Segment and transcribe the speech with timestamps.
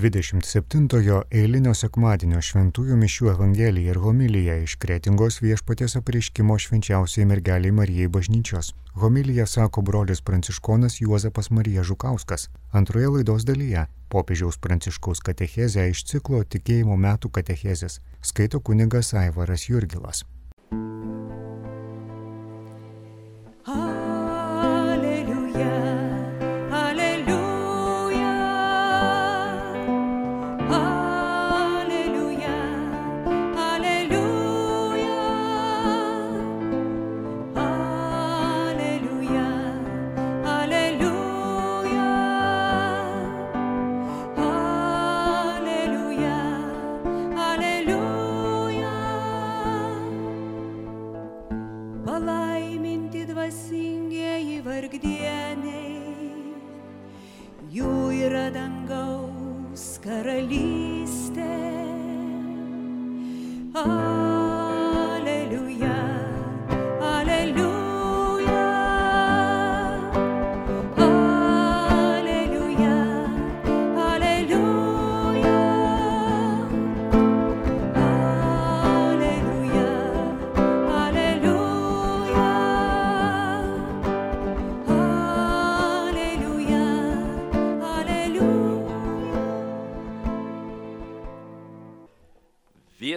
[0.00, 8.08] 27-ojo eilinio sekmadienio šventųjų mišių Evangelija ir homilija iš Kretingos viešpatės apreiškimo švenčiausiai mergeliai Marijai
[8.08, 8.72] bažnyčios.
[9.02, 12.48] Homilija sako brolis pranciškonas Juozapas Marija Žukauskas.
[12.72, 18.00] Antroje laidos dalyje popiežiaus pranciškaus katechezę iš ciklo tikėjimo metų katechezės
[18.32, 20.24] skaito kunigas Aivaras Jurgilas.
[53.90, 55.96] laimingieji vargdieniai,
[57.70, 57.94] jų
[58.26, 61.50] yra dangaus karalystė.
[63.74, 64.49] Ah.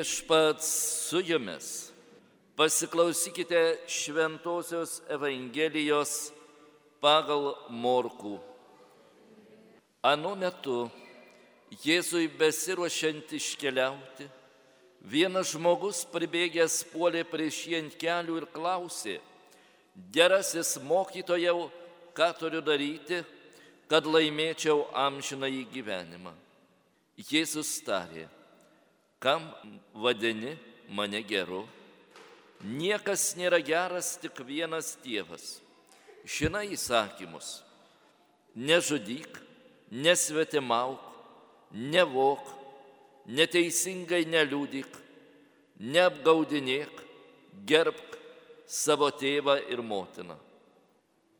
[0.03, 0.67] Viešpats
[1.07, 1.91] su jumis.
[2.55, 6.33] Pasiklausykite Šventojios Evangelijos
[6.99, 8.33] pagal Morkų.
[10.03, 10.89] Anu metu
[11.85, 14.27] Jėzui besiruošiant iškeliauti,
[15.07, 19.17] vienas žmogus pribėgęs puolė prieš jį ant kelių ir klausė,
[20.11, 21.69] gerasis mokytojau,
[22.11, 23.23] ką turiu daryti,
[23.87, 26.35] kad laimėčiau amžiną į gyvenimą.
[27.15, 28.27] Jėzus tarė,
[29.23, 29.43] kam
[29.95, 30.57] vadini
[30.91, 31.63] mane geru?
[32.63, 35.61] Niekas nėra geras, tik vienas Dievas.
[36.27, 37.61] Žinai įsakymus.
[38.55, 39.39] Nežudyk,
[39.91, 40.99] nesvetimauk,
[41.71, 42.43] nevok,
[43.27, 44.91] neteisingai neliūdik,
[45.79, 47.03] neapgaudinėk,
[47.67, 48.17] gerbk
[48.67, 50.35] savo tėvą ir motiną.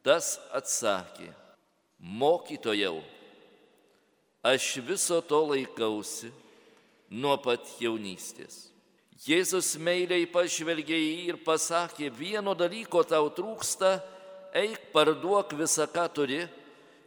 [0.03, 1.29] Tas atsakė,
[1.99, 3.01] mokytojau,
[4.43, 6.31] aš viso to laikausi
[7.13, 8.69] nuo pat jaunystės.
[9.24, 13.96] Jėzus meiliai pažvelgė į jį ir pasakė, vieno dalyko tau trūksta,
[14.57, 16.41] eik parduok visą, ką turi,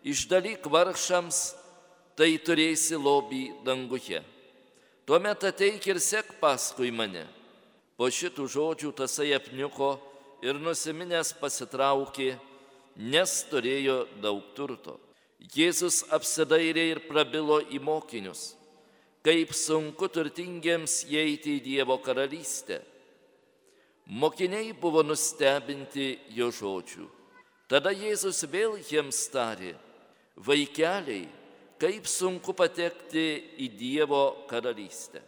[0.07, 1.41] išdalyk vargšams,
[2.17, 4.23] tai turėsi lobį danguje.
[5.07, 7.27] Tuomet ateik ir sek paskui mane.
[7.97, 9.97] Po šitų žodžių tasai apniuko
[10.45, 12.35] ir nusiminęs pasitraukė,
[12.97, 14.97] nes turėjo daug turto.
[15.53, 18.56] Jėzus apsidairė ir prabilo į mokinius
[19.27, 22.79] kaip sunku turtingiems įeiti į Dievo karalystę.
[24.07, 27.09] Mokiniai buvo nustebinti jo žodžių.
[27.67, 29.73] Tada Jėzus vėl jiems tarė,
[30.47, 31.25] vaikeliai,
[31.83, 33.25] kaip sunku patekti
[33.67, 35.25] į Dievo karalystę.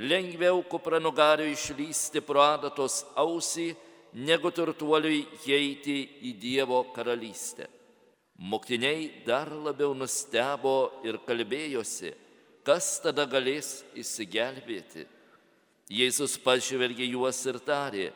[0.00, 3.74] Lengviau kupranugariu išlysti pro adatos ausį,
[4.16, 7.68] negu turtuoliui įeiti į Dievo karalystę.
[8.40, 12.16] Mokiniai dar labiau nustebo ir kalbėjosi,
[12.66, 15.06] kas tada galės įsigelbėti?
[15.90, 18.10] Jėzus pažvelgė juos ir tarė,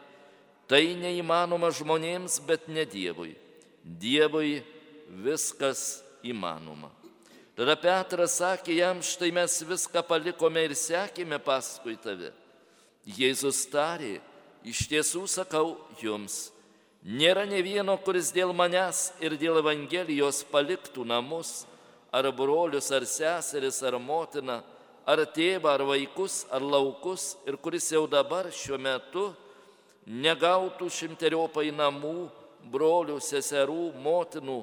[0.70, 3.34] tai neįmanoma žmonėms, bet ne Dievui.
[3.82, 4.60] Dievui
[5.24, 6.92] viskas įmanoma.
[7.54, 12.32] Tada Petras sakė jam, štai mes viską palikome ir sekėme paskui tave.
[13.04, 14.16] Jėzus tarė,
[14.66, 16.48] iš tiesų sakau jums,
[17.04, 21.62] nėra ne vieno, kuris dėl manęs ir dėl Evangelijos paliktų namus
[22.14, 24.60] ar brolius, ar seseris, ar motiną,
[25.06, 29.32] ar tėvą, ar vaikus, ar laukus ir kuris jau dabar šiuo metu
[30.06, 32.28] negautų šimteriopai namų,
[32.70, 34.60] brolių, seserų, motinų,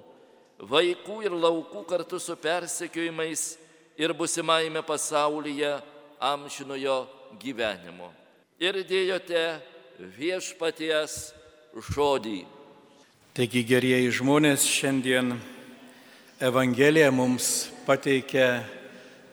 [0.71, 3.43] vaikų ir laukų kartu su persekiojimais
[3.99, 5.75] ir busimaime pasaulyje
[6.21, 7.03] amžinojo
[7.41, 8.11] gyvenimo.
[8.61, 9.43] Ir dėjote
[10.17, 11.33] viešpaties
[11.91, 12.43] žodį.
[13.35, 15.35] Taigi gerieji žmonės šiandien
[16.41, 18.63] Evangelija mums pateikia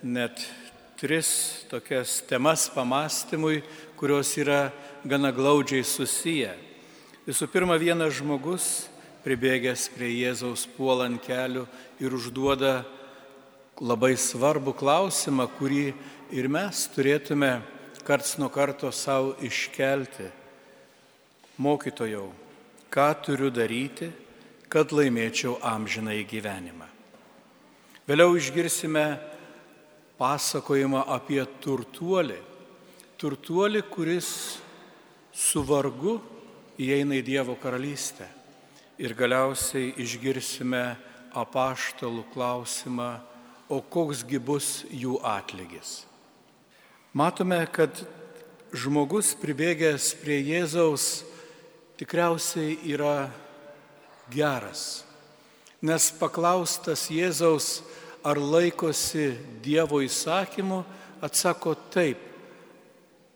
[0.02, 0.42] net
[1.00, 3.62] tris tokias temas pamastymui,
[3.96, 4.68] kurios yra
[5.08, 6.50] gana glaudžiai susiję.
[7.24, 8.66] Visų pirma, vienas žmogus
[9.24, 11.62] pribėgęs prie Jėzaus puolant kelių
[12.04, 12.82] ir užduoda
[13.80, 15.94] labai svarbų klausimą, kurį
[16.36, 17.54] ir mes turėtume
[18.04, 20.28] karts nuo karto savo iškelti.
[21.56, 22.28] Mokytojau,
[22.92, 24.12] ką turiu daryti,
[24.68, 26.97] kad laimėčiau amžiną į gyvenimą?
[28.08, 29.18] Vėliau išgirsime
[30.16, 32.38] pasakojimą apie turtuolį.
[33.20, 34.30] Turtuolį, kuris
[35.36, 36.14] su vargu
[36.80, 38.24] įeina į Dievo karalystę.
[38.96, 40.80] Ir galiausiai išgirsime
[41.36, 43.10] apaštalų klausimą,
[43.68, 46.06] o koksgi bus jų atlygis.
[47.12, 47.92] Matome, kad
[48.72, 51.26] žmogus pribėgęs prie Jėzaus
[52.00, 53.28] tikriausiai yra
[54.32, 55.04] geras,
[55.82, 57.82] nes paklaustas Jėzaus,
[58.26, 59.32] ar laikosi
[59.62, 60.82] Dievo įsakymų,
[61.22, 62.18] atsako taip,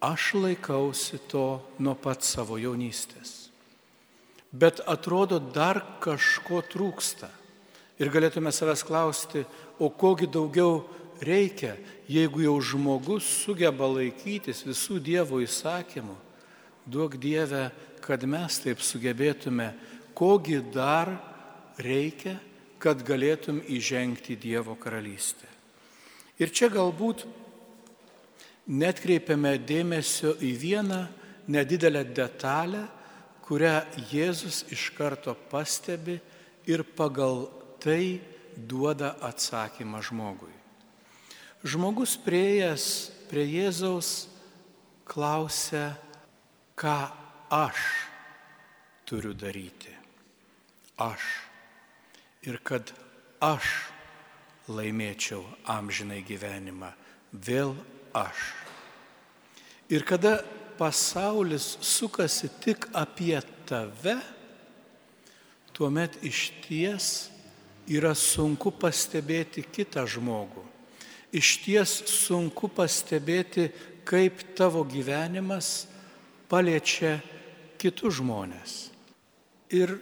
[0.02, 3.52] aš laikausi to nuo pat savo jaunystės.
[4.52, 7.30] Bet atrodo, dar kažko trūksta.
[8.02, 9.44] Ir galėtume savęs klausti,
[9.78, 10.82] o kogi daugiau
[11.22, 11.76] reikia,
[12.10, 16.16] jeigu jau žmogus sugeba laikytis visų Dievo įsakymų,
[16.84, 17.70] duok Dieve,
[18.02, 19.70] kad mes taip sugebėtume,
[20.18, 21.14] kogi dar
[21.78, 22.36] reikia,
[22.82, 25.46] kad galėtum įžengti Dievo karalystę.
[26.42, 27.22] Ir čia galbūt
[28.66, 31.00] netkreipiame dėmesio į vieną
[31.52, 32.86] nedidelę detalę,
[33.42, 36.18] kurią Jėzus iš karto pastebi
[36.66, 37.46] ir pagal
[37.82, 38.20] tai
[38.56, 40.54] duoda atsakymą žmogui.
[41.62, 42.86] Žmogus prieėjęs
[43.30, 44.26] prie Jėzaus
[45.06, 45.92] klausia,
[46.74, 46.98] ką
[47.52, 47.78] aš
[49.06, 49.92] turiu daryti.
[50.98, 51.51] Aš.
[52.46, 52.90] Ir kad
[53.42, 53.68] aš
[54.70, 56.90] laimėčiau amžinai gyvenimą.
[57.32, 57.74] Vėl
[58.14, 58.50] aš.
[59.92, 60.40] Ir kada
[60.78, 64.18] pasaulis sukasi tik apie tave,
[65.72, 67.08] tuomet iš ties
[67.88, 70.72] yra sunku pastebėti kitą žmogų
[71.32, 73.70] iš ties sunku pastebėti,
[74.04, 75.86] kaip tavo gyvenimas
[76.50, 77.16] paliečia
[77.80, 78.72] kitus žmonės.
[79.72, 79.96] Ir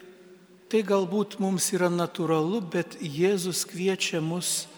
[0.71, 4.69] tai galbūt mums yra natūralu, bet Jėzus kviečia mus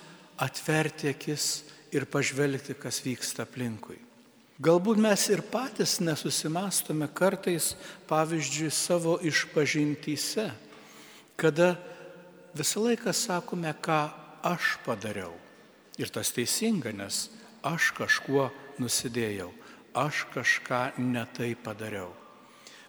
[0.40, 3.98] atverti akis ir pažvelgti, kas vyksta aplinkui.
[4.62, 7.72] Galbūt mes ir patys nesusimastome kartais,
[8.08, 10.48] pavyzdžiui, savo išpažintyse,
[11.36, 11.74] kada
[12.56, 14.00] visą laiką sakome, ką
[14.48, 15.34] aš padariau.
[16.00, 17.26] Ir tas teisinga, nes
[17.66, 18.48] aš kažkuo
[18.80, 19.50] nusidėjau,
[19.98, 22.12] aš kažką netai padariau.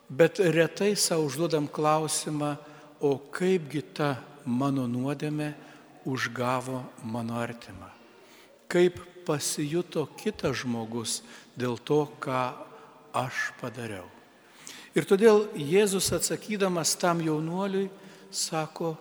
[0.08, 2.54] Bet retai savo užduodam klausimą,
[3.04, 4.16] o kaipgi ta
[4.48, 5.52] mano nuodėmė
[6.08, 7.90] užgavo mano artimą.
[8.72, 8.98] Kaip
[9.28, 11.22] pasijuto kitas žmogus
[11.60, 12.44] dėl to, ką
[13.16, 14.08] aš padariau.
[14.94, 17.90] Ir todėl Jėzus atsakydamas tam jaunuoliui
[18.34, 18.94] sako,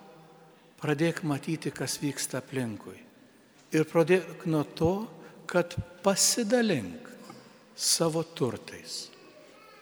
[0.80, 2.98] pradėk matyti, kas vyksta aplinkui.
[3.72, 4.94] Ir pradėk nuo to,
[5.46, 7.08] kad pasidalink
[7.76, 9.06] savo turtais.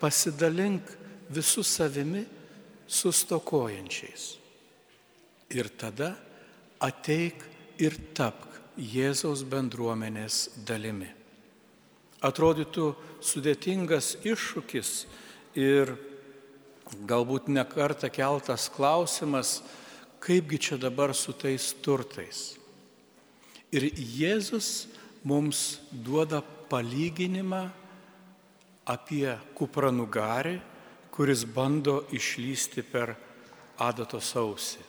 [0.01, 0.87] Pasidalink
[1.31, 2.25] visų savimi
[2.91, 4.35] sustokojančiais.
[5.55, 6.15] Ir tada
[6.83, 7.43] ateik
[7.79, 8.49] ir tapk
[8.81, 11.09] Jėzaus bendruomenės dalimi.
[12.25, 12.93] Atrodytų
[13.25, 14.93] sudėtingas iššūkis
[15.59, 15.95] ir
[17.09, 19.61] galbūt nekarta keltas klausimas,
[20.21, 22.57] kaipgi čia dabar su tais turtais.
[23.73, 24.89] Ir Jėzus
[25.25, 27.69] mums duoda palyginimą
[28.91, 30.59] apie kupranugarį,
[31.21, 33.11] kuris bando išlysti per
[33.77, 34.81] adatos ausį.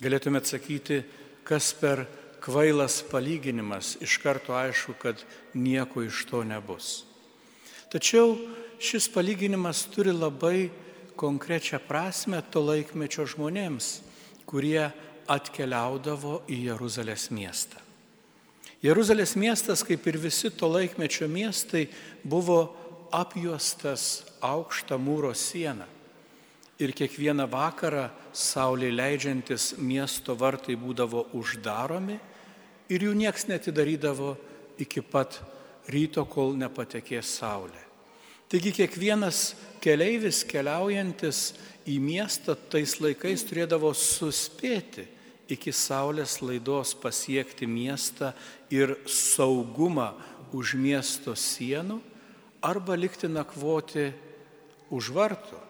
[0.00, 1.02] Galėtume atsakyti,
[1.44, 2.06] kas per
[2.40, 5.20] kvailas palyginimas, iš karto aišku, kad
[5.52, 7.02] nieko iš to nebus.
[7.92, 8.38] Tačiau
[8.80, 10.70] šis palyginimas turi labai
[11.20, 13.98] konkrečią prasme to laikmečio žmonėms,
[14.48, 14.86] kurie
[15.28, 17.84] atkeliaudavo į Jeruzalės miestą.
[18.80, 21.84] Jeruzalės miestas, kaip ir visi to laikmečio miestai,
[22.24, 22.62] buvo
[23.14, 25.86] apjuostas aukštą mūro sieną.
[26.82, 32.18] Ir kiekvieną vakarą saulė leidžiantis miesto vartai būdavo uždaromi
[32.90, 34.34] ir jų nieks netidarydavo
[34.82, 35.38] iki pat
[35.88, 37.82] ryto, kol nepatekės saulė.
[38.50, 41.54] Taigi kiekvienas keleivis keliaujantis
[41.88, 45.06] į miestą tais laikais turėdavo suspėti
[45.50, 48.32] iki saulės laidos pasiekti miestą
[48.72, 50.12] ir saugumą
[50.54, 52.00] už miesto sienų,
[52.64, 54.08] arba likti nakvoti
[54.94, 55.60] už vartų,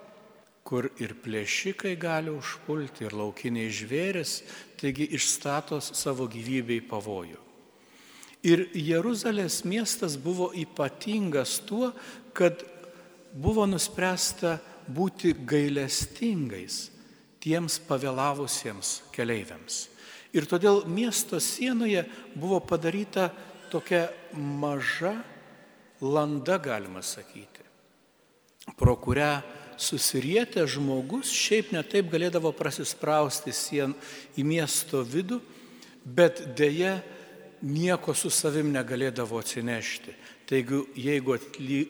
[0.65, 4.39] kur ir plėšikai gali užpulti, ir laukiniai žvėris,
[4.81, 7.41] taigi išstatos savo gyvybei pavojų.
[8.45, 11.93] Ir Jeruzalės miestas buvo ypatingas tuo,
[12.37, 12.63] kad
[13.33, 14.59] buvo nuspręsta
[14.89, 16.91] būti gailestingais
[17.45, 19.89] tiems pavėlavusiems keleiviams.
[20.37, 22.05] Ir todėl miesto sienoje
[22.37, 23.31] buvo padaryta
[23.73, 25.15] tokia maža
[26.05, 27.65] landa, galima sakyti,
[28.77, 29.41] pro kurią
[29.81, 33.95] susirietę žmogus šiaip netaip galėdavo prasisprausti sien
[34.39, 35.41] į miesto vidų,
[36.05, 36.99] bet dėja
[37.65, 40.15] nieko su savim negalėdavo atsinešti.
[40.45, 41.39] Taigi, jeigu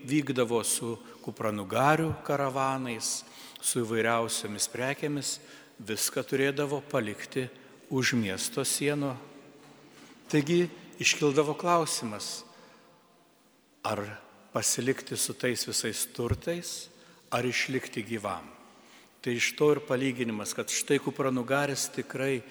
[0.07, 0.95] vykdavo su
[1.25, 3.25] kupranugarių karavanais,
[3.65, 5.39] su įvairiausiamis prekėmis,
[5.83, 7.49] viską turėdavo palikti
[7.91, 9.15] už miesto sienų.
[10.31, 10.69] Taigi
[11.03, 12.44] iškildavo klausimas,
[13.85, 14.01] ar
[14.53, 16.89] pasilikti su tais visais turtais,
[17.31, 18.47] ar išlikti gyvam.
[19.21, 22.43] Tai iš to ir palyginimas, kad štai kupranugaris tikrai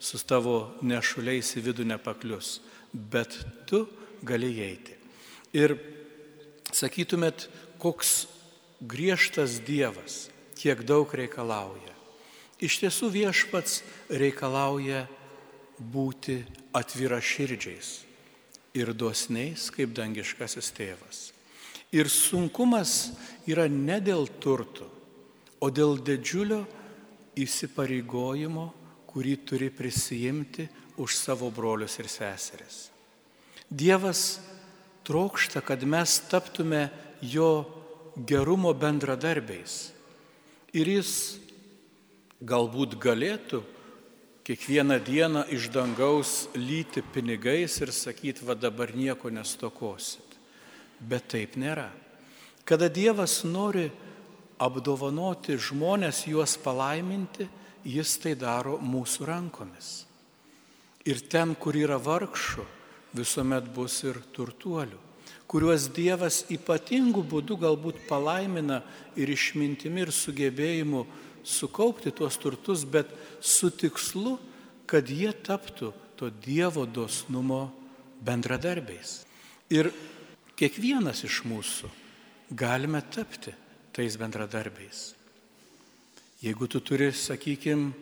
[0.00, 2.60] su tavo nešuliais į vidų nepaklius,
[2.92, 3.36] bet
[3.68, 3.84] tu
[4.24, 4.96] gali eiti.
[5.52, 5.76] Ir
[6.72, 7.48] sakytumėt,
[7.82, 8.26] koks
[8.80, 11.94] griežtas Dievas, kiek daug reikalauja.
[12.60, 15.06] Iš tiesų viešpats reikalauja
[15.80, 16.42] būti
[16.76, 18.09] atvira širdžiais
[18.74, 21.30] ir dosniais kaip dangiškasis tėvas.
[21.90, 23.10] Ir sunkumas
[23.50, 24.86] yra ne dėl turtų,
[25.60, 26.62] o dėl didžiulio
[27.40, 28.68] įsipareigojimo,
[29.10, 30.68] kurį turi prisijimti
[31.02, 32.90] už savo brolius ir seseris.
[33.70, 34.38] Dievas
[35.06, 36.88] trokšta, kad mes taptume
[37.22, 37.66] jo
[38.26, 39.90] gerumo bendradarbiais.
[40.70, 41.12] Ir jis
[42.40, 43.62] galbūt galėtų
[44.50, 50.26] kiekvieną dieną iš dangaus lyti pinigais ir sakyti, va dabar nieko nestokosit.
[50.98, 51.86] Bet taip nėra.
[52.66, 53.86] Kada Dievas nori
[54.58, 57.46] apdovanoti žmonės, juos palaiminti,
[57.86, 59.92] jis tai daro mūsų rankomis.
[61.06, 62.66] Ir ten, kur yra vargšų,
[63.14, 64.98] visuomet bus ir turtuolių,
[65.46, 68.82] kuriuos Dievas ypatingų būdų galbūt palaimina
[69.14, 71.06] ir išmintimi ir sugebėjimu
[71.44, 74.38] sukaupti tuos turtus, bet su tikslu,
[74.86, 77.70] kad jie taptų to Dievo dosnumo
[78.20, 79.22] bendradarbiais.
[79.72, 79.88] Ir
[80.58, 81.88] kiekvienas iš mūsų
[82.50, 83.54] galime tapti
[83.94, 85.14] tais bendradarbiais.
[86.40, 87.92] Jeigu tu turi, sakykime,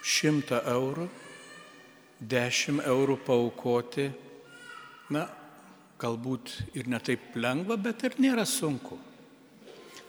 [0.00, 1.06] šimtą eurų,
[2.20, 4.08] dešimt eurų paukoti,
[5.12, 5.26] na,
[6.00, 8.96] galbūt ir netaip lengva, bet ir nėra sunku.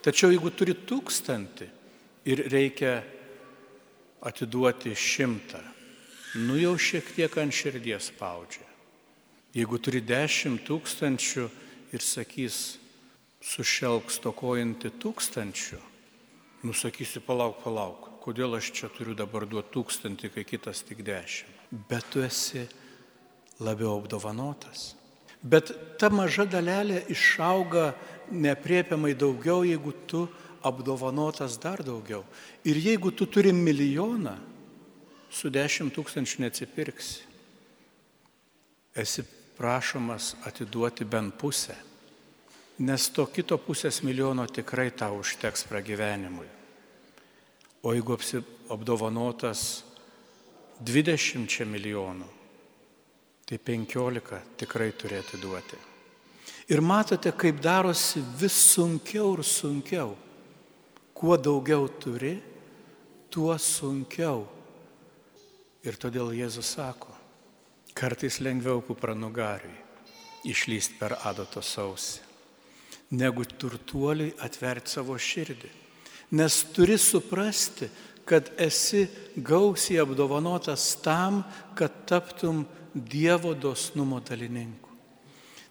[0.02, 1.68] Tačiau jeigu turi tūkstantį
[2.24, 3.00] ir reikia
[4.22, 5.60] atiduoti šimtą,
[6.46, 8.68] nu jau šiek tiek ant širdies spaudžia.
[9.52, 11.48] Jeigu turi dešimt tūkstančių
[11.92, 12.78] ir sakys,
[13.42, 15.80] sušelk stokojantį tūkstančių,
[16.64, 21.58] nusakysi, palauk, palauk, kodėl aš čia turiu dabar duoti tūkstantį, kai kitas tik dešimt.
[21.90, 22.64] Bet tu esi
[23.60, 24.92] labiau apdovanotas.
[25.42, 27.90] Bet ta maža dalelė išauga
[28.30, 30.28] nepriepiamai daugiau, jeigu tu
[30.62, 32.24] apdovanotas dar daugiau.
[32.64, 34.36] Ir jeigu tu turi milijoną,
[35.32, 37.22] su dešimt tūkstančių neatsipirksi.
[38.94, 39.24] Esi
[39.56, 41.76] prašomas atiduoti bent pusę
[42.82, 46.48] nes to kito pusės milijono tikrai tau užteks pragyvenimui.
[47.82, 48.16] O jeigu
[48.72, 49.82] apdovanotas
[50.82, 52.28] 20 milijonų,
[53.46, 55.78] tai 15 tikrai turėtų duoti.
[56.70, 60.14] Ir matote, kaip darosi vis sunkiau ir sunkiau.
[61.22, 62.34] Kuo daugiau turi,
[63.30, 64.42] tuo sunkiau.
[65.86, 67.14] Ir todėl Jėzus sako,
[67.94, 69.78] kartais lengviau kupranugariui
[70.50, 72.32] išlysti per adato sausį
[73.12, 75.70] negu turtuoliui atverti savo širdį.
[76.38, 77.90] Nes turi suprasti,
[78.24, 79.04] kad esi
[79.36, 81.42] gausiai apdovanotas tam,
[81.76, 84.90] kad taptum Dievo dosnumo dalininku.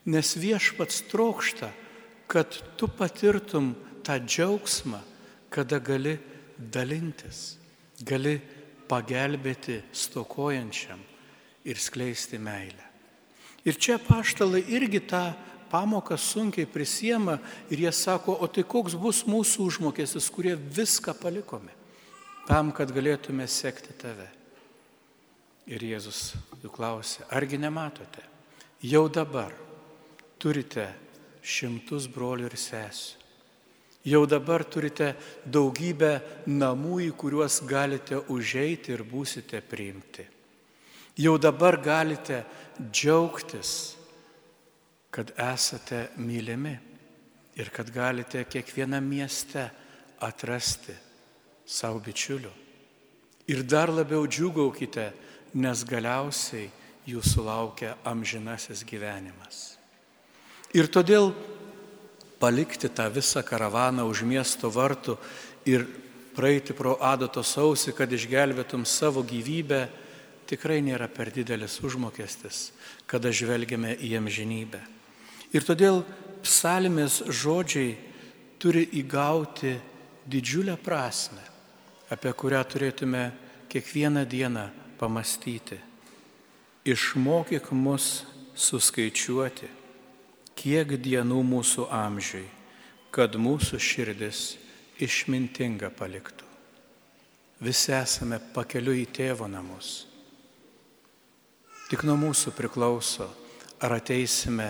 [0.09, 1.69] Nes viešpats trokšta,
[2.25, 4.97] kad tu patirtum tą džiaugsmą,
[5.51, 6.15] kada gali
[6.57, 7.57] dalintis,
[8.07, 8.37] gali
[8.89, 10.99] pagelbėti stokojančiam
[11.67, 12.87] ir skleisti meilę.
[13.67, 15.21] Ir čia paštalai irgi tą
[15.71, 17.37] pamoką sunkiai prisiema
[17.69, 21.71] ir jie sako, o tai koks bus mūsų užmokestis, kurie viską palikome,
[22.47, 24.27] tam, kad galėtume sekti tave.
[25.71, 28.25] Ir Jėzus jų klausė, argi nematote,
[28.81, 29.53] jau dabar
[30.41, 30.89] turite
[31.41, 33.20] šimtus brolių ir sesių.
[34.05, 35.13] Jau dabar turite
[35.45, 36.15] daugybę
[36.49, 40.25] namų, į kuriuos galite užeiti ir būsite priimti.
[41.21, 42.43] Jau dabar galite
[42.81, 44.01] džiaugtis
[45.11, 46.77] kad esate mylimi
[47.55, 49.67] ir kad galite kiekvieną mieste
[50.23, 50.95] atrasti
[51.67, 52.51] savo bičiulių.
[53.51, 55.11] Ir dar labiau džiugaukite,
[55.59, 56.69] nes galiausiai
[57.11, 59.75] jūsų laukia amžinasis gyvenimas.
[60.71, 61.33] Ir todėl
[62.41, 65.17] palikti tą visą karavaną už miesto vartų
[65.69, 65.85] ir
[66.35, 69.85] praeiti pro adato sausį, kad išgelbėtum savo gyvybę,
[70.49, 72.71] tikrai nėra per didelis užmokestis,
[73.05, 74.81] kada žvelgiame į amžinybę.
[75.53, 76.01] Ir todėl
[76.43, 77.95] psalmės žodžiai
[78.61, 79.75] turi įgauti
[80.31, 81.43] didžiulę prasme,
[82.11, 83.23] apie kurią turėtume
[83.71, 84.67] kiekvieną dieną
[84.99, 85.79] pamastyti.
[86.85, 88.23] Išmokyk mus
[88.57, 89.67] suskaičiuoti,
[90.61, 92.45] kiek dienų mūsų amžiui,
[93.09, 94.41] kad mūsų širdis
[95.01, 96.45] išmintinga paliktų.
[97.61, 100.05] Visi esame pakeliu į tėvo namus.
[101.89, 103.27] Tik nuo mūsų priklauso,
[103.81, 104.69] ar ateisime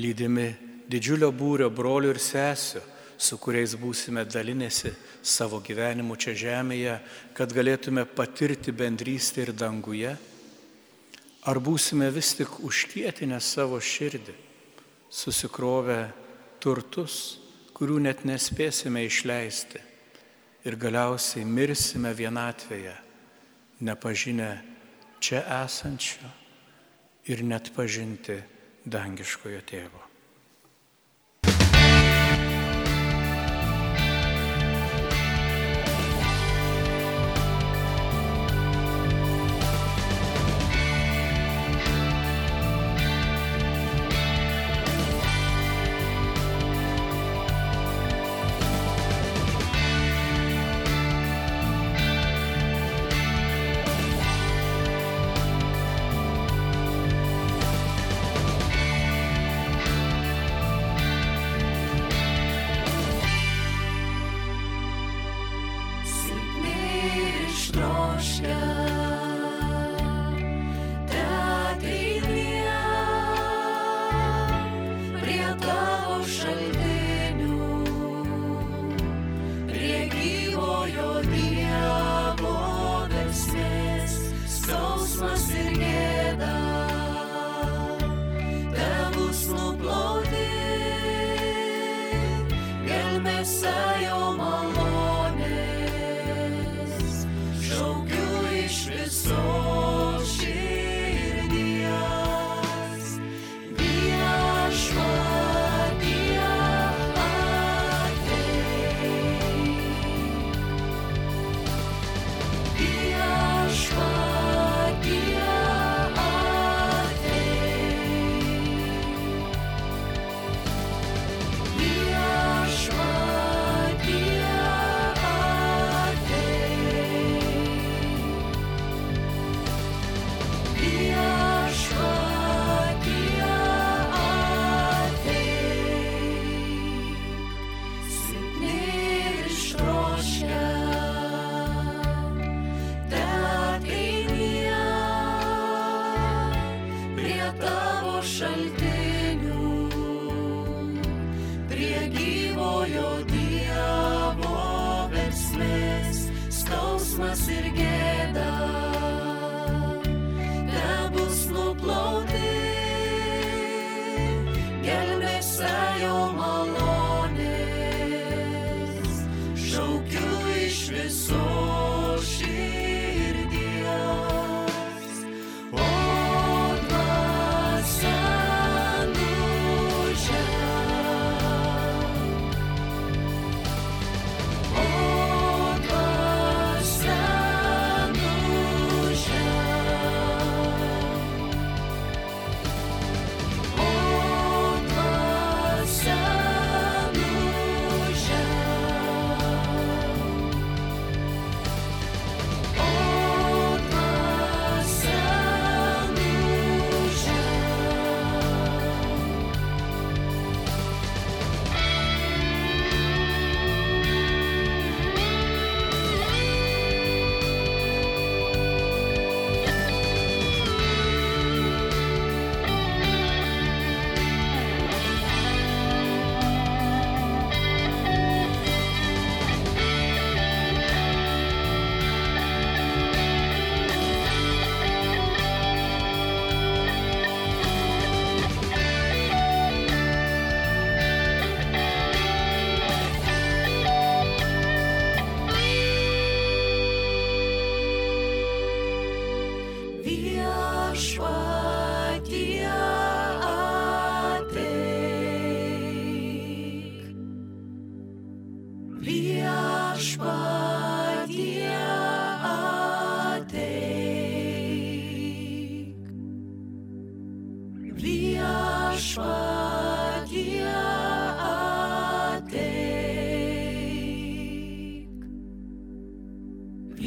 [0.00, 0.48] lydimi
[0.88, 2.82] didžiulio būrio brolių ir sesijų,
[3.16, 4.92] su kuriais būsime dalinėsi
[5.24, 6.98] savo gyvenimu čia žemėje,
[7.36, 10.16] kad galėtume patirti bendrystę ir danguje,
[11.48, 14.34] ar būsime vis tik užkietinę savo širdį,
[15.10, 16.10] susikrovę
[16.62, 17.38] turtus,
[17.76, 19.82] kurių net nespėsime išleisti
[20.66, 22.94] ir galiausiai mirsime vienatvėje,
[23.86, 24.50] nepažinę
[25.20, 26.32] čia esančio
[27.30, 28.40] ir net pažinti
[28.86, 30.05] dangiškojo tėvo.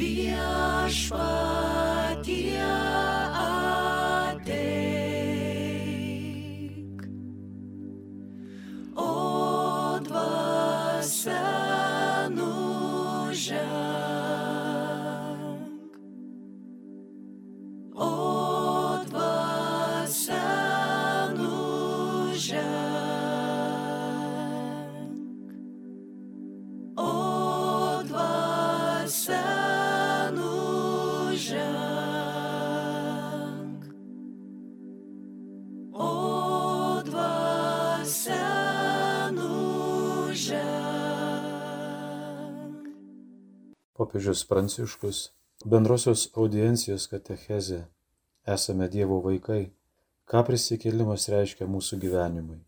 [0.00, 1.39] Viešpatie
[44.10, 45.18] popiežius Pranciškus,
[45.62, 47.84] bendrosios audiencijos katechezė,
[48.54, 49.70] esame Dievo vaikai,
[50.26, 52.58] ką prisikėlimas reiškia mūsų gyvenimui.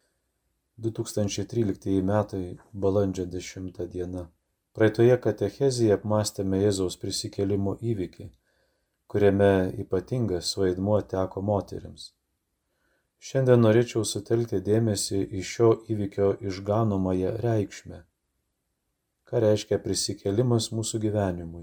[0.86, 4.28] 2013 metai balandžio 10 diena.
[4.72, 8.28] Praeitoje katechezėje apmastėme Jėzaus prisikėlimo įvykį,
[9.10, 12.12] kuriame ypatingas vaidmuo teko moteriams.
[13.18, 18.04] Šiandien norėčiau sutelkti dėmesį į šio įvykio išganomąją reikšmę.
[19.32, 21.62] Ką reiškia prisikėlimas mūsų gyvenimui?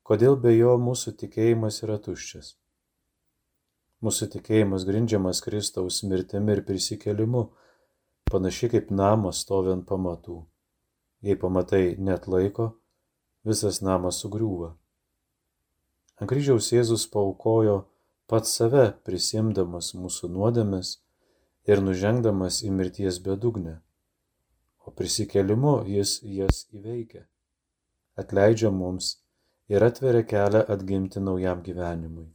[0.00, 2.54] Kodėl be jo mūsų tikėjimas yra tuščias?
[4.00, 7.42] Mūsų tikėjimas grindžiamas Kristaus mirtimi ir prisikėlimu,
[8.32, 10.38] panašiai kaip namas stovi ant pamatų.
[11.20, 12.70] Jei pamatai net laiko,
[13.44, 14.70] visas namas sugriūva.
[16.16, 17.82] Ant kryžiaus Jėzus paukojo
[18.24, 20.94] pats save prisimdamas mūsų nuodėmes
[21.68, 23.82] ir nužengdamas į mirties bedugnę,
[24.88, 27.26] o prisikelimu jis jas įveikia,
[28.16, 29.18] atleidžia mums
[29.68, 32.30] ir atveria kelią atgimti naujam gyvenimui.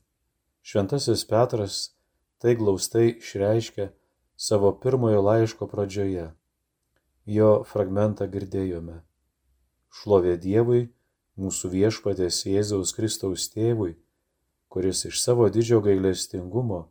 [0.62, 1.80] Šventasis Petras
[2.38, 3.90] tai glaustai išreiškia
[4.38, 6.30] savo pirmojo laiško pradžioje.
[7.26, 9.00] Jo fragmentą girdėjome.
[9.98, 10.86] Šlovė Dievui,
[11.40, 13.96] mūsų viešpatės Jėzaus Kristaus tėvui,
[14.70, 16.84] kuris iš savo didžio gailestingumo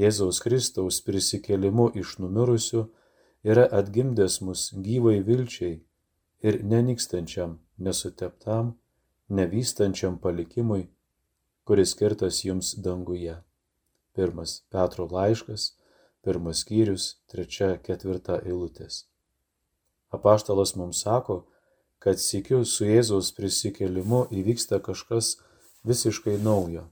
[0.00, 2.86] Jėzaus Kristaus prisikėlimu iš numirusių
[3.50, 5.76] yra atgimdęs mus gyvai vilčiai
[6.46, 8.74] ir nenykstančiam, nesuteptam,
[9.38, 10.86] nevystančiam palikimui,
[11.66, 13.36] kuris skirtas jums danguje.
[14.14, 15.68] Pirmas Petro laiškas,
[16.24, 19.04] pirmas skyrius, trečia, ketvirta eilutės.
[20.14, 21.44] Apaštalas mums sako,
[22.02, 25.36] kad sikiu su Jėzaus prisikėlimu įvyksta kažkas
[25.84, 26.86] visiškai naujo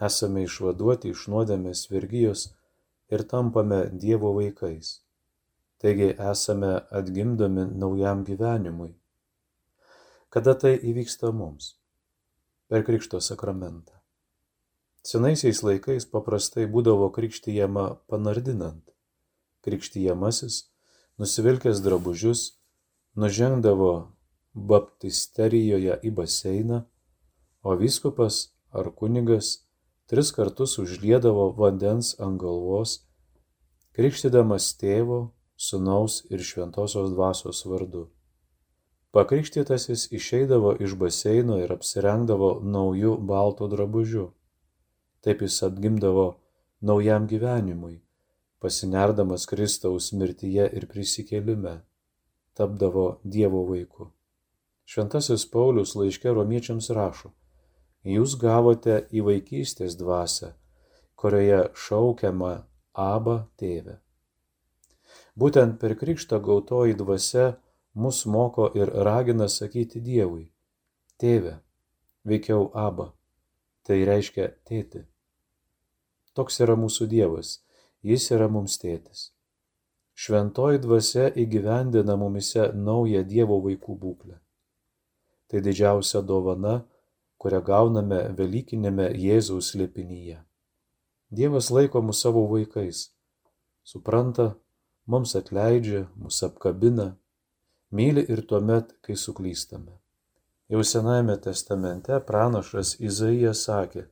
[0.00, 2.48] esame išvaduoti iš nuodėmės vergyjos
[3.10, 5.03] ir tampame Dievo vaikais.
[5.84, 8.94] Taigi esame atgimdomi naujam gyvenimui.
[10.32, 11.74] Kada tai įvyksta mums?
[12.72, 13.92] Per Krikšto sakramentą.
[15.04, 18.94] Senaisiais laikais paprastai būdavo krikštyjama panardinant.
[19.68, 20.62] Krikštyjamasis,
[21.20, 22.46] nusivilkęs drabužius,
[23.20, 23.92] nužengdavo
[24.72, 26.80] baptisterijoje į baseiną,
[27.60, 28.40] o vyskupas
[28.72, 29.58] ar kunigas
[30.08, 33.02] tris kartus užliedavo vandens ant galvos,
[33.92, 38.08] krikštydamas tėvo, sunaus ir šventosios dvasios vardu.
[39.14, 44.24] Pakrikštytasis išeidavo iš baseino ir apsirengdavo naujų baltų drabužių.
[45.22, 46.26] Taip jis atgimdavo
[46.82, 48.00] naujam gyvenimui,
[48.58, 51.78] pasinerdamas Kristaus mirtyje ir prisikėlime,
[52.58, 54.10] tapdavo Dievo vaiku.
[54.84, 57.30] Šventasis Paulius laiške romiečiams rašo,
[58.04, 60.52] jūs gavote į vaikystės dvasę,
[61.16, 62.56] kurioje šaukiama
[62.94, 64.03] Aba tėve.
[65.34, 67.56] Būtent per krikštą gautoji dvasia
[67.94, 70.50] mus moko ir ragina sakyti Dievui-
[71.20, 71.58] tėve,
[72.24, 73.12] veikiau Aba,
[73.82, 75.04] tai reiškia tėti.
[76.34, 77.60] Toks yra mūsų Dievas,
[78.02, 79.30] jis yra mums tėtis.
[80.14, 84.38] Šventoji dvasia įgyvendina mumise naują Dievo vaikų būklę.
[85.50, 86.84] Tai didžiausia dovana,
[87.38, 90.38] kurią gauname Velykinėme Jėzaus slėpinyje.
[91.34, 93.10] Dievas laiko mus savo vaikais,
[93.82, 94.54] supranta,
[95.06, 97.14] mums atleidžia, mus apkabina,
[97.90, 99.98] myli ir tuomet, kai suklystame.
[100.68, 104.06] Jau Senajame testamente pranašas Izaijas sakė,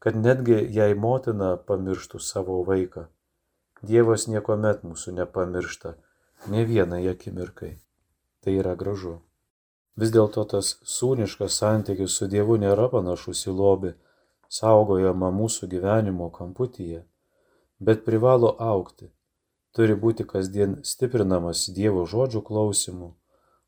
[0.00, 3.08] kad netgi jei motina pamirštų savo vaiką,
[3.84, 5.90] Dievas niekuomet mūsų nepamiršta,
[6.48, 7.74] ne vienai akimirkai.
[8.40, 9.18] Tai yra gražu.
[10.00, 13.92] Vis dėlto tas sūniškas santykis su Dievu nėra panašus į lobį,
[14.48, 17.02] saugojama mūsų gyvenimo kamputyje,
[17.78, 19.10] bet privalo aukti,
[19.76, 23.12] turi būti kasdien stiprinamas Dievo žodžių klausimu,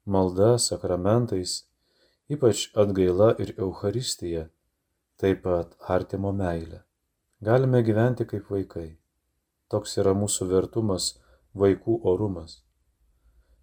[0.05, 1.62] malda, sakramentais,
[2.33, 4.49] ypač atgaila ir Euharistija,
[5.21, 6.85] taip pat artimo meilė.
[7.42, 8.88] Galime gyventi kaip vaikai.
[9.69, 11.16] Toks yra mūsų vertumas,
[11.55, 12.62] vaikų orumas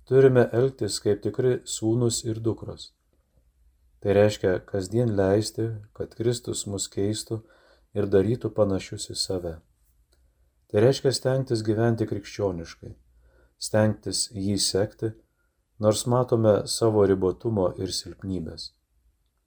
[0.05, 2.91] turime elgtis kaip tikri sūnus ir dukros.
[4.03, 7.39] Tai reiškia kasdien leisti, kad Kristus mus keistų
[7.95, 9.53] ir darytų panašius į save.
[10.73, 12.95] Tai reiškia stengtis gyventi krikščioniškai,
[13.61, 15.11] stengtis jį sekti,
[15.77, 18.71] nors matome savo ribotumo ir silpnybės.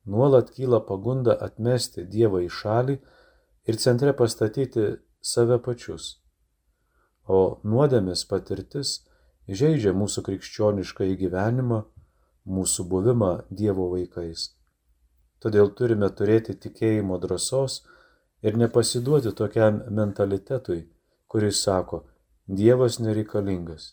[0.06, 2.96] Nuolat kyla pagunda atmesti Dievą į šalį
[3.66, 4.86] ir centre pastatyti
[5.18, 6.12] save pačius.
[7.26, 9.00] O nuodėmės patirtis
[9.50, 11.84] žaidžia mūsų krikščionišką įgyvenimą,
[12.46, 14.52] mūsų buvimą Dievo vaikais.
[15.42, 17.82] Todėl turime turėti tikėjimo drąsos
[18.46, 20.84] ir nepasiduoti tokiam mentalitetui,
[21.36, 22.04] kuris sako,
[22.48, 23.90] Dievas nereikalingas,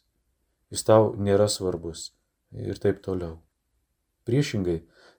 [0.71, 2.05] jis tau nėra svarbus
[2.55, 3.33] ir taip toliau.
[4.23, 4.77] Priešingai,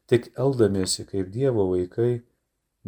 [0.09, 2.23] tik eldamiesi kaip Dievo vaikai,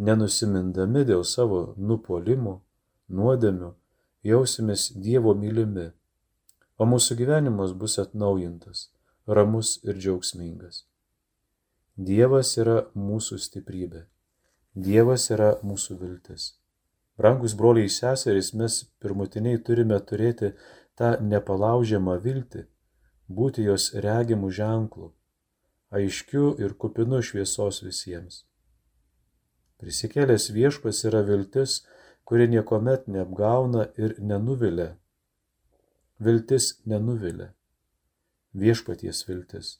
[0.09, 2.55] nenusimindami dėl savo nupolimų,
[3.13, 3.71] nuodėmių,
[4.25, 5.91] jausimės Dievo mylimi,
[6.81, 8.87] o mūsų gyvenimas bus atnaujintas,
[9.29, 10.87] ramus ir džiaugsmingas.
[11.93, 14.07] Dievas yra mūsų stiprybė.
[14.73, 16.55] Dievas yra mūsų viltis.
[17.17, 20.51] Brangus broliai seserys, mes pirmutiniai turime turėti
[20.97, 22.67] tą nepalaužiamą viltį,
[23.39, 25.09] būti jos regimų ženklų,
[25.97, 28.43] aiškiu ir kupinu šviesos visiems.
[29.81, 31.81] Prisikėlęs viešpas yra viltis,
[32.27, 34.93] kuri niekuomet neapgauna ir nenuvilia.
[36.19, 37.51] Viltis nenuvilia.
[38.57, 39.75] Viešpaties viltis.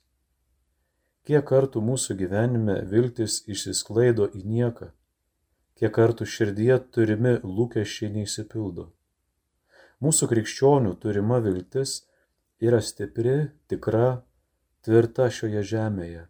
[1.25, 4.93] Kiek kartų mūsų gyvenime viltis išsisklaido į nieką,
[5.77, 8.87] kiek kartų širdie turimi lūkesčiai neįsipildo.
[10.01, 12.03] Mūsų krikščionių turima viltis
[12.61, 14.23] yra stipri, tikra,
[14.85, 16.25] tvirta šioje žemėje,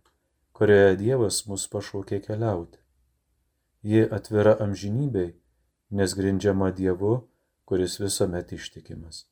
[0.55, 2.79] kurioje Dievas mus pašaukė keliauti.
[3.83, 5.36] Ji atvira amžinybei,
[5.91, 7.27] nes grindžiama Dievu,
[7.67, 9.25] kuris visuomet ištikimas.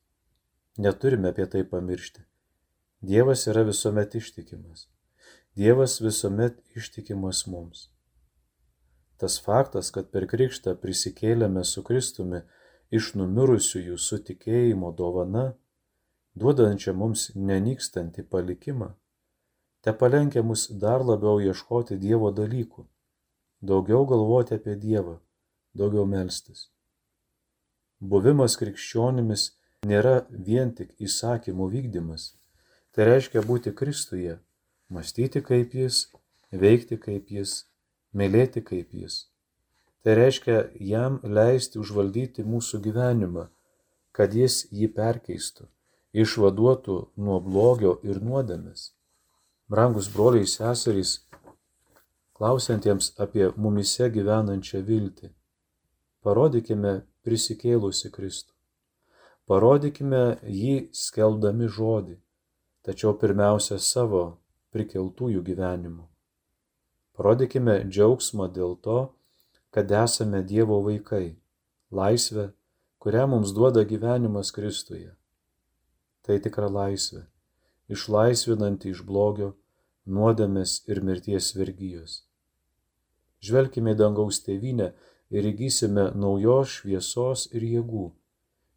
[0.78, 2.24] Neturime apie tai pamiršti.
[3.00, 4.88] Dievas yra visuomet ištikimas.
[5.56, 7.90] Dievas visuomet ištikimas mums.
[9.16, 12.42] Tas faktas, kad per krikštą prisikėlėme su Kristumi
[12.92, 15.46] iš numirusiųjų su tikėjimo dovana,
[16.36, 18.90] duodančia mums nenykstantį palikimą,
[19.80, 22.84] te palenkia mus dar labiau ieškoti Dievo dalykų,
[23.62, 25.18] daugiau galvoti apie Dievą,
[25.72, 26.68] daugiau melstis.
[28.00, 29.46] Buvimas krikščionimis
[29.88, 32.34] nėra vien tik įsakymų vykdymas,
[32.92, 34.36] tai reiškia būti Kristuje,
[34.92, 36.02] mąstyti kaip Jis,
[36.52, 37.62] veikti kaip Jis,
[38.16, 39.26] mylėti kaip Jis.
[40.06, 43.48] Tai reiškia jam leisti užvaldyti mūsų gyvenimą,
[44.16, 45.66] kad jis jį perkeistų,
[46.14, 48.92] išvaduotų nuo blogio ir nuodėmės.
[49.66, 51.16] Brangus broliai seserys,
[52.38, 55.32] klausiantiems apie mumise gyvenančią viltį,
[56.22, 58.54] parodykime prisikėlusi Kristų.
[59.50, 62.20] Parodykime jį skeldami žodį,
[62.86, 64.26] tačiau pirmiausia savo
[64.70, 66.06] prikeltųjų gyvenimu.
[67.16, 68.98] Parodykime džiaugsmą dėl to,
[69.72, 71.36] kad esame Dievo vaikai,
[71.90, 72.50] laisvę,
[73.00, 75.14] kurią mums duoda gyvenimas Kristuje.
[76.26, 77.24] Tai tikra laisvė
[77.88, 79.52] išlaisvinanti iš blogio,
[80.06, 82.20] nuodėmės ir mirties vergyjos.
[83.46, 84.92] Žvelkime į dangaus tėvynę
[85.34, 88.06] ir įgysime naujos šviesos ir jėgų,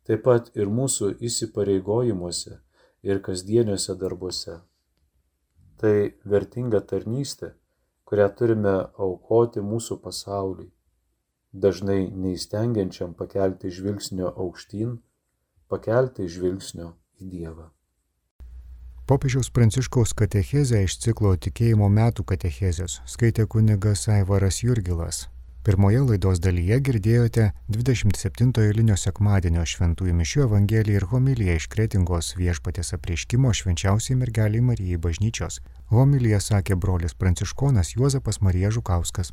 [0.06, 2.60] taip pat ir mūsų įsipareigojimuose
[3.06, 4.60] ir kasdieniuose darbuose.
[5.80, 7.54] Tai vertinga tarnystė,
[8.10, 10.70] kurią turime aukoti mūsų pasauliui,
[11.54, 14.96] dažnai neįstengiančiam pakelti žvilgsnio aukštyn,
[15.70, 17.70] pakelti žvilgsnio į Dievą.
[19.10, 25.28] Popiežiaus Pranciškaus katechezę iš ciklo tikėjimo metų katechezės skaitė kunigas Aivaras Jurgilas.
[25.70, 32.90] Pirmoje laidos dalyje girdėjote 27 eilinio sekmadienio šventųjų mišių evangeliją ir homiliją iš kretingos viešpatės
[32.98, 35.60] apreiškimo švenčiausiai mergeliai Marijai bažnyčios.
[35.94, 39.30] Homiliją sakė brolis pranciškonas Juozapas Marija Žukauskas.